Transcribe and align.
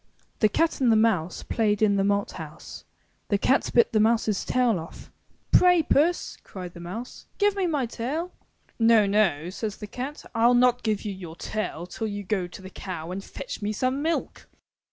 The 0.39 0.49
cat 0.49 0.81
and 0.81 0.91
the 0.91 0.95
mouse 0.95 1.43
Played 1.43 1.83
in 1.83 1.95
the 1.95 2.03
malt 2.03 2.31
house. 2.31 2.85
The 3.27 3.37
cat 3.37 3.69
bit 3.71 3.93
the 3.93 3.99
mouse^s 3.99 4.43
tail 4.47 4.79
off. 4.79 5.11
*Tray, 5.53 5.83
Puss/' 5.83 6.41
cried 6.41 6.73
the 6.73 6.79
mouse, 6.79 7.27
*'give 7.37 7.55
me 7.55 7.67
my 7.67 7.85
tail." 7.85 8.31
''No, 8.79 9.05
no,'* 9.07 9.49
says 9.51 9.77
the 9.77 9.85
cat. 9.85 10.25
'Til 10.33 10.55
not 10.55 10.81
give 10.81 11.03
you 11.03 11.11
your 11.13 11.35
tail 11.35 11.85
till 11.85 12.07
you 12.07 12.23
go 12.23 12.47
to 12.47 12.63
the 12.63 12.71
cow 12.71 13.11
and 13.11 13.23
fetch 13.23 13.61
me 13.61 13.71
some 13.71 14.01
milk. 14.01 14.47